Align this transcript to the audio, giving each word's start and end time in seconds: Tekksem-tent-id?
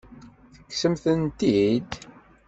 Tekksem-tent-id? 0.53 1.89